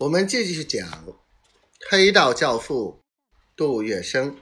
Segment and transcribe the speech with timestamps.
[0.00, 1.04] 我们继续讲
[1.90, 3.02] 黑道教父
[3.54, 4.34] 杜月笙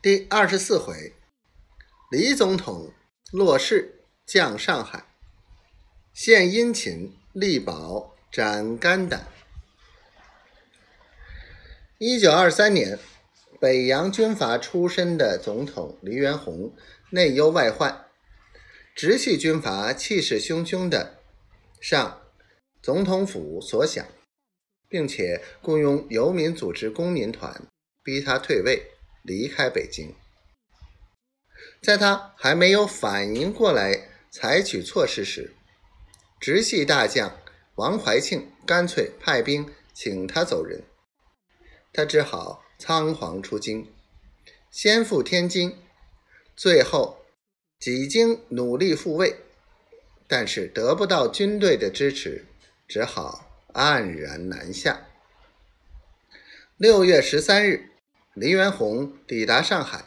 [0.00, 1.14] 第二十四回，
[2.12, 2.92] 李总统
[3.32, 5.04] 落世降上海，
[6.14, 9.26] 献殷勤力保斩肝胆。
[11.98, 13.00] 一九二三年，
[13.58, 16.72] 北洋军阀出身的总统黎元洪
[17.10, 18.06] 内忧外患，
[18.94, 21.18] 直系军阀气势汹汹的
[21.80, 22.22] 上。
[22.82, 24.06] 总统府所想，
[24.88, 27.66] 并且雇佣游民组织公民团，
[28.02, 28.92] 逼他退位，
[29.22, 30.14] 离开北京。
[31.82, 35.54] 在他还没有反应过来采取措施时，
[36.40, 37.40] 直系大将
[37.74, 40.84] 王怀庆干脆派兵请他走人，
[41.92, 43.92] 他只好仓皇出京，
[44.70, 45.76] 先赴天津，
[46.56, 47.24] 最后
[47.78, 49.36] 几经努力复位，
[50.28, 52.46] 但是得不到军队的支持。
[52.88, 55.06] 只好黯然南下。
[56.78, 57.90] 六月十三日，
[58.32, 60.06] 黎元洪抵达上海，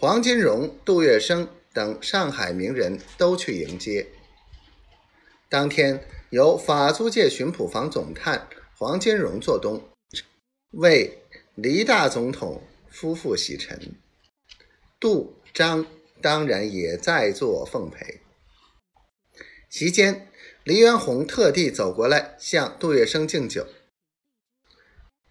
[0.00, 4.08] 黄金荣、杜月笙等上海名人都去迎接。
[5.48, 9.88] 当天，由法租界巡捕房总探黄金荣做东，
[10.72, 11.22] 为
[11.54, 13.94] 黎大总统夫妇洗尘。
[14.98, 15.86] 杜、张
[16.20, 18.20] 当然也在做奉陪。
[19.70, 20.24] 席间。
[20.64, 23.66] 黎元洪特地走过来向杜月笙敬酒。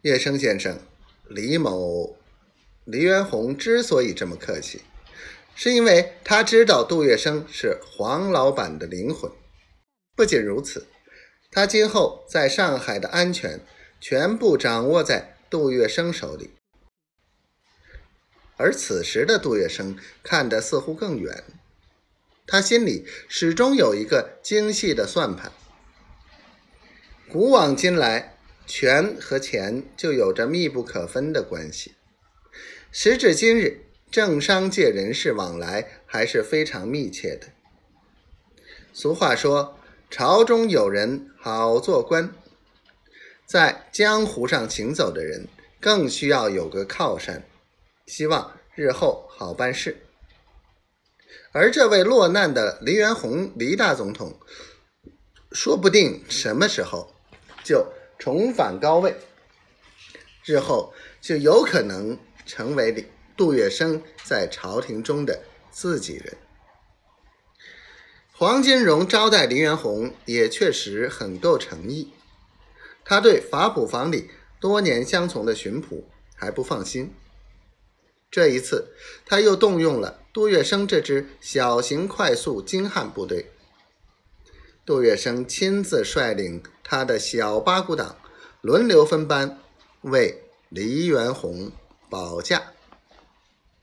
[0.02, 0.80] 月笙先生，
[1.28, 2.18] 李某，
[2.86, 4.82] 黎元洪之所以这么客气，
[5.54, 9.32] 是因为他知道杜月笙是黄老板的灵魂。
[10.16, 10.88] 不仅如此，
[11.52, 13.60] 他今后在上海的安全
[14.00, 16.52] 全部掌握在杜月笙手里。
[18.56, 21.44] 而此时的杜月笙看得似乎更远。
[22.48, 25.52] 他心里始终有一个精细的算盘。
[27.30, 31.96] 古往今来，权和钱就有着密不可分的关系。
[32.90, 37.48] 时至今日，政商界人士往来还是非常密切的。
[38.94, 39.78] 俗话说
[40.10, 42.34] ：“朝中有人好做官。”
[43.46, 45.48] 在江湖上行走的人，
[45.82, 47.44] 更需要有个靠山，
[48.06, 49.98] 希望日后好办事。
[51.52, 54.40] 而这位落难的黎元洪，黎大总统，
[55.52, 57.16] 说不定什么时候
[57.64, 57.88] 就
[58.20, 59.16] 重返高位，
[60.46, 66.38] 日后就有可能成为杜月笙在朝廷中的自己人。
[68.32, 72.14] 黄金荣招待黎元洪也确实很够诚意，
[73.04, 77.16] 他对法捕房里多年相从的巡捕还不放心。
[78.30, 78.94] 这一次，
[79.26, 83.48] 他又动用了杜月笙这支小型快速精悍部队。
[84.86, 88.16] 杜月笙亲自率领他的小八股党，
[88.62, 89.58] 轮流分班
[90.02, 91.72] 为黎元洪
[92.08, 92.72] 保驾。